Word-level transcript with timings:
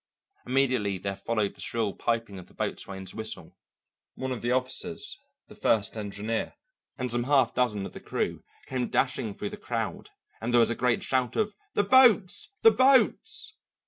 Immediately 0.47 0.97
there 0.97 1.15
followed 1.15 1.53
the 1.53 1.61
shrill 1.61 1.93
piping 1.93 2.39
of 2.39 2.47
the 2.47 2.55
boatswain's 2.55 3.13
whistle; 3.13 3.55
one 4.15 4.31
of 4.31 4.41
the 4.41 4.51
officers, 4.51 5.19
the 5.47 5.53
first 5.53 5.95
engineer, 5.95 6.55
and 6.97 7.11
some 7.11 7.25
half 7.25 7.53
dozen 7.53 7.85
of 7.85 7.93
the 7.93 7.99
crew 7.99 8.43
came 8.65 8.89
dashing 8.89 9.31
through 9.35 9.51
the 9.51 9.57
crowd, 9.57 10.09
and 10.41 10.51
there 10.51 10.59
was 10.59 10.71
a 10.71 10.75
great 10.75 11.03
shout 11.03 11.35
of 11.35 11.53
"The 11.75 11.83
boats! 11.83 12.49
The 12.63 12.71
boats!" 12.71 13.53